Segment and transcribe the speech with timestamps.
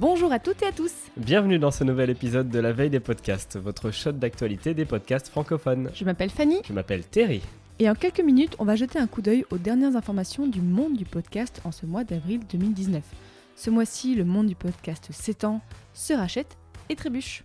[0.00, 3.00] Bonjour à toutes et à tous Bienvenue dans ce nouvel épisode de La Veille des
[3.00, 5.90] podcasts, votre shot d'actualité des podcasts francophones.
[5.92, 7.42] Je m'appelle Fanny Je m'appelle Terry.
[7.78, 10.96] et en quelques minutes, on va jeter un coup d'œil aux dernières informations du monde
[10.96, 13.04] du podcast en ce mois d'avril 2019.
[13.56, 15.60] Ce mois-ci, le monde du podcast s'étend,
[15.92, 16.56] se rachète
[16.88, 17.44] et trébuche.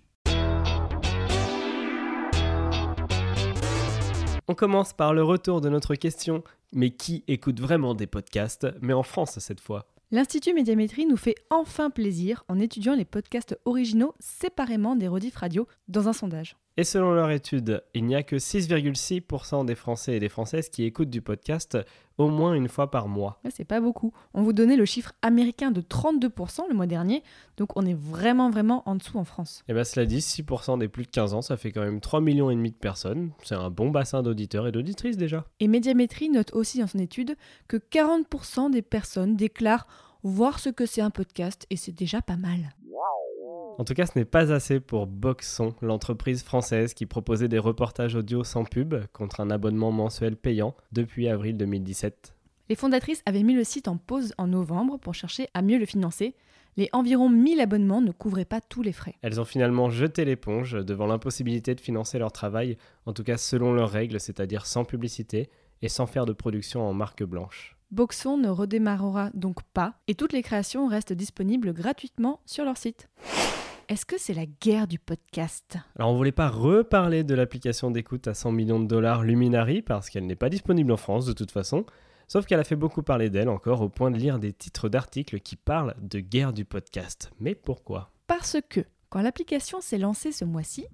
[4.47, 8.93] On commence par le retour de notre question mais qui écoute vraiment des podcasts, mais
[8.93, 14.15] en France cette fois L'Institut Médiamétrie nous fait enfin plaisir en étudiant les podcasts originaux
[14.21, 16.55] séparément des rediff radio dans un sondage.
[16.77, 20.83] Et selon leur étude, il n'y a que 6,6% des Français et des Françaises qui
[20.83, 21.77] écoutent du podcast
[22.17, 23.39] au moins une fois par mois.
[23.49, 24.13] C'est pas beaucoup.
[24.33, 27.23] On vous donnait le chiffre américain de 32% le mois dernier,
[27.57, 29.63] donc on est vraiment vraiment en dessous en France.
[29.67, 32.19] Et bien cela dit, 6% des plus de 15 ans, ça fait quand même 3
[32.21, 33.31] millions et demi de personnes.
[33.43, 35.45] C'est un bon bassin d'auditeurs et d'auditrices déjà.
[35.61, 37.35] Et Médiamétrie note aussi dans son étude
[37.67, 39.87] que 40% des personnes déclarent
[40.29, 42.75] voir ce que c'est un podcast et c'est déjà pas mal.
[43.77, 48.15] En tout cas, ce n'est pas assez pour Boxon, l'entreprise française qui proposait des reportages
[48.15, 52.33] audio sans pub contre un abonnement mensuel payant depuis avril 2017.
[52.69, 55.85] Les fondatrices avaient mis le site en pause en novembre pour chercher à mieux le
[55.85, 56.33] financer.
[56.77, 59.15] Les environ 1000 abonnements ne couvraient pas tous les frais.
[59.21, 63.73] Elles ont finalement jeté l'éponge devant l'impossibilité de financer leur travail, en tout cas selon
[63.73, 65.49] leurs règles, c'est-à-dire sans publicité
[65.81, 67.74] et sans faire de production en marque blanche.
[67.91, 73.09] Boxon ne redémarrera donc pas et toutes les créations restent disponibles gratuitement sur leur site.
[73.87, 75.77] Est-ce que c'est la guerre du podcast?
[75.95, 80.09] Alors on voulait pas reparler de l'application d'écoute à 100 millions de dollars Luminary parce
[80.09, 81.85] qu'elle n'est pas disponible en France de toute façon,
[82.27, 85.39] sauf qu'elle a fait beaucoup parler d'elle encore au point de lire des titres d'articles
[85.39, 87.31] qui parlent de guerre du podcast.
[87.39, 88.11] Mais pourquoi?
[88.25, 90.87] Parce que, quand l'application s'est lancée ce mois-ci,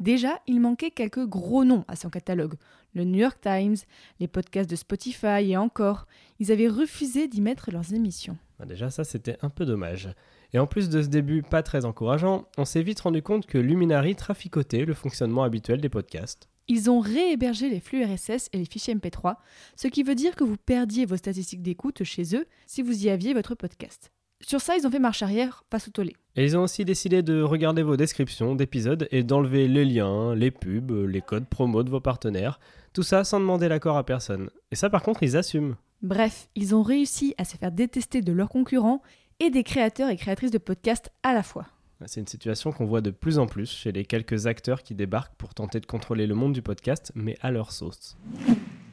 [0.00, 2.54] déjà il manquait quelques gros noms à son catalogue.
[2.94, 3.76] Le New York Times,
[4.20, 6.06] les podcasts de Spotify et encore,
[6.38, 8.38] ils avaient refusé d'y mettre leurs émissions.
[8.58, 10.08] Bah, Déjà ça c'était un peu dommage.
[10.52, 13.58] Et en plus de ce début pas très encourageant, on s'est vite rendu compte que
[13.58, 16.48] Luminary traficotait le fonctionnement habituel des podcasts.
[16.68, 19.36] Ils ont réhébergé les flux RSS et les fichiers MP3,
[19.76, 23.10] ce qui veut dire que vous perdiez vos statistiques d'écoute chez eux si vous y
[23.10, 24.10] aviez votre podcast.
[24.42, 26.14] Sur ça, ils ont fait marche arrière face au tollé.
[26.36, 30.50] Et ils ont aussi décidé de regarder vos descriptions d'épisodes et d'enlever les liens, les
[30.50, 32.60] pubs, les codes promo de vos partenaires,
[32.92, 34.50] tout ça sans demander l'accord à personne.
[34.70, 35.76] Et ça par contre, ils assument.
[36.02, 39.00] Bref, ils ont réussi à se faire détester de leurs concurrents
[39.40, 41.66] et des créateurs et créatrices de podcasts à la fois.
[42.04, 45.34] C'est une situation qu'on voit de plus en plus chez les quelques acteurs qui débarquent
[45.36, 48.18] pour tenter de contrôler le monde du podcast, mais à leur sauce.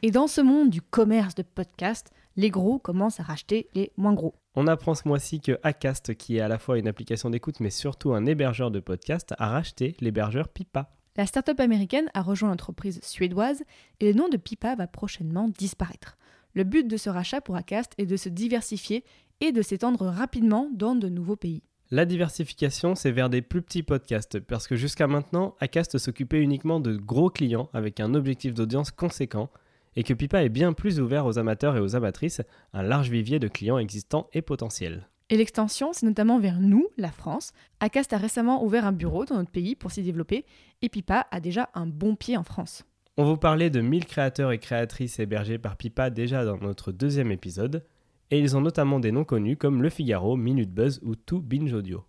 [0.00, 4.14] Et dans ce monde du commerce de podcasts, les gros commencent à racheter les moins
[4.14, 4.34] gros.
[4.54, 7.70] On apprend ce mois-ci que Acast, qui est à la fois une application d'écoute mais
[7.70, 10.90] surtout un hébergeur de podcasts, a racheté l'hébergeur Pipa.
[11.16, 13.62] La start-up américaine a rejoint l'entreprise suédoise
[14.00, 16.16] et le nom de Pipa va prochainement disparaître.
[16.54, 19.04] Le but de ce rachat pour Acast est de se diversifier
[19.40, 21.62] et de s'étendre rapidement dans de nouveaux pays.
[21.90, 26.80] La diversification, c'est vers des plus petits podcasts, parce que jusqu'à maintenant, Acast s'occupait uniquement
[26.80, 29.50] de gros clients avec un objectif d'audience conséquent,
[29.96, 33.38] et que Pipa est bien plus ouvert aux amateurs et aux amatrices, un large vivier
[33.38, 35.08] de clients existants et potentiels.
[35.30, 37.52] Et l'extension, c'est notamment vers nous, la France.
[37.80, 40.44] Acast a récemment ouvert un bureau dans notre pays pour s'y développer,
[40.82, 42.84] et Pipa a déjà un bon pied en France.
[43.16, 47.32] On vous parlait de 1000 créateurs et créatrices hébergés par Pipa déjà dans notre deuxième
[47.32, 47.84] épisode,
[48.30, 51.72] et ils ont notamment des noms connus comme Le Figaro, Minute Buzz ou Tout Binge
[51.72, 52.04] Audio.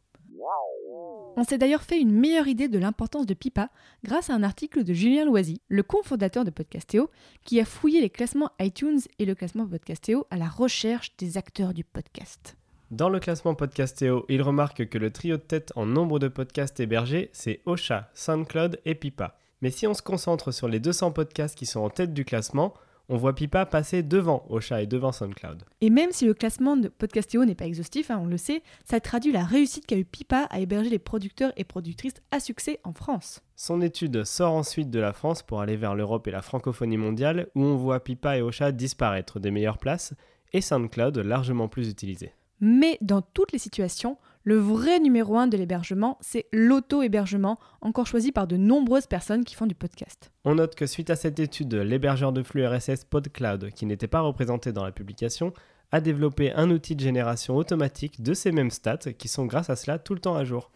[1.37, 3.69] On s'est d'ailleurs fait une meilleure idée de l'importance de Pipa
[4.05, 7.09] grâce à un article de Julien Loisy, le cofondateur de Podcastéo,
[7.43, 11.73] qui a fouillé les classements iTunes et le classement Podcastéo à la recherche des acteurs
[11.73, 12.55] du podcast.
[12.89, 16.79] Dans le classement Podcastéo, il remarque que le trio de tête en nombre de podcasts
[16.79, 19.37] hébergés, c'est Ocha, SoundCloud et Pipa.
[19.61, 22.73] Mais si on se concentre sur les 200 podcasts qui sont en tête du classement,
[23.09, 25.63] on voit Pipa passer devant Ocha et devant SoundCloud.
[25.81, 28.99] Et même si le classement de Podcastéo n'est pas exhaustif, hein, on le sait, ça
[28.99, 32.93] traduit la réussite qu'a eu Pipa à héberger les producteurs et productrices à succès en
[32.93, 33.41] France.
[33.55, 37.47] Son étude sort ensuite de la France pour aller vers l'Europe et la francophonie mondiale,
[37.55, 40.13] où on voit Pipa et Ocha disparaître des meilleures places,
[40.53, 42.33] et SoundCloud largement plus utilisé.
[42.61, 48.31] Mais dans toutes les situations, le vrai numéro un de l'hébergement, c'est l'auto-hébergement, encore choisi
[48.31, 50.31] par de nombreuses personnes qui font du podcast.
[50.45, 54.21] On note que suite à cette étude, l'hébergeur de flux RSS PodCloud, qui n'était pas
[54.21, 55.51] représenté dans la publication,
[55.91, 59.75] a développé un outil de génération automatique de ces mêmes stats qui sont grâce à
[59.75, 60.71] cela tout le temps à jour.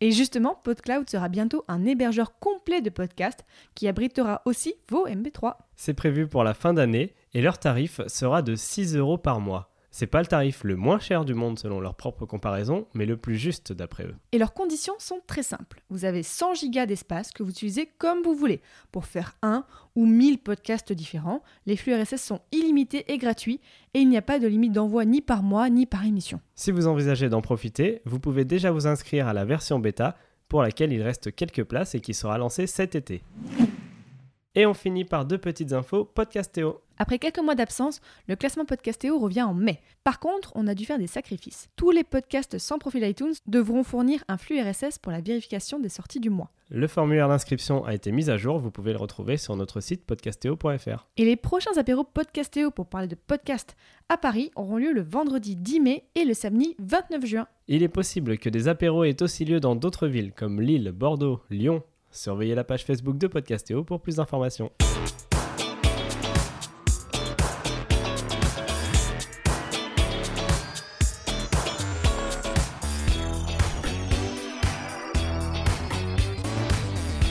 [0.00, 3.44] Et justement, PodCloud sera bientôt un hébergeur complet de podcasts
[3.76, 5.54] qui abritera aussi vos MP3.
[5.76, 9.67] C'est prévu pour la fin d'année et leur tarif sera de 6 euros par mois.
[9.90, 13.16] C'est pas le tarif le moins cher du monde selon leur propre comparaison, mais le
[13.16, 14.14] plus juste d'après eux.
[14.32, 15.82] Et leurs conditions sont très simples.
[15.88, 18.60] Vous avez 100 gigas d'espace que vous utilisez comme vous voulez
[18.92, 19.64] pour faire un
[19.96, 21.42] ou 1000 podcasts différents.
[21.66, 23.60] Les flux RSS sont illimités et gratuits
[23.94, 26.40] et il n'y a pas de limite d'envoi ni par mois ni par émission.
[26.54, 30.16] Si vous envisagez d'en profiter, vous pouvez déjà vous inscrire à la version bêta
[30.48, 33.22] pour laquelle il reste quelques places et qui sera lancée cet été.
[34.58, 36.80] Et on finit par deux petites infos Podcastéo.
[36.96, 39.80] Après quelques mois d'absence, le classement Podcastéo revient en mai.
[40.02, 41.68] Par contre, on a dû faire des sacrifices.
[41.76, 45.88] Tous les podcasts sans profil iTunes devront fournir un flux RSS pour la vérification des
[45.88, 46.50] sorties du mois.
[46.70, 50.04] Le formulaire d'inscription a été mis à jour, vous pouvez le retrouver sur notre site
[50.04, 51.06] podcastéo.fr.
[51.16, 53.76] Et les prochains apéros Podcastéo pour parler de podcast
[54.08, 57.46] à Paris auront lieu le vendredi 10 mai et le samedi 29 juin.
[57.68, 61.42] Il est possible que des apéros aient aussi lieu dans d'autres villes comme Lille, Bordeaux,
[61.48, 64.70] Lyon, Surveillez la page Facebook de Podcastéo pour plus d'informations.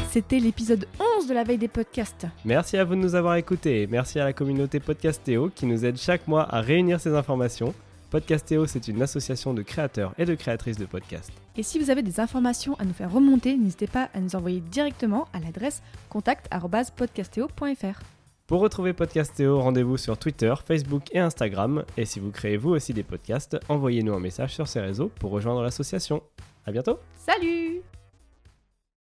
[0.10, 0.88] C'était l'épisode
[1.20, 2.26] 11 de la veille des podcasts.
[2.44, 3.86] Merci à vous de nous avoir écoutés.
[3.86, 7.74] Merci à la communauté Podcastéo qui nous aide chaque mois à réunir ces informations.
[8.10, 11.32] Podcastéo, c'est une association de créateurs et de créatrices de podcasts.
[11.58, 14.62] Et si vous avez des informations à nous faire remonter, n'hésitez pas à nous envoyer
[14.62, 18.00] directement à l'adresse contact.podcastéo.fr.
[18.48, 21.84] Pour retrouver Podcastéo, rendez-vous sur Twitter, Facebook et Instagram.
[21.98, 25.32] Et si vous créez vous aussi des podcasts, envoyez-nous un message sur ces réseaux pour
[25.32, 26.24] rejoindre l'association.
[26.66, 27.82] À bientôt Salut